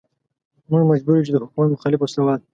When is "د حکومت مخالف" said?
1.33-1.99